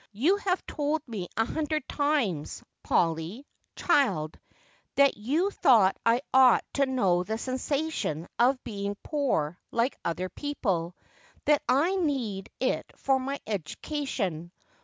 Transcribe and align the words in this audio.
You 0.13 0.37
have 0.37 0.65
told 0.65 1.07
me 1.07 1.27
a 1.37 1.45
hundred 1.45 1.87
times, 1.87 2.63
Polly, 2.81 3.45
child, 3.75 4.39
that 4.95 5.15
you 5.15 5.51
thought 5.51 5.95
I 6.03 6.21
ought 6.33 6.63
to 6.73 6.87
know 6.87 7.21
the 7.23 7.37
sensation 7.37 8.27
of 8.39 8.63
being 8.63 8.95
poor 9.03 9.59
like 9.69 9.95
other 10.03 10.27
people, 10.29 10.95
that 11.45 11.61
I 11.69 11.97
needed 11.97 12.49
it 12.59 12.91
for 12.95 13.19
my 13.19 13.39
education. 13.45 14.51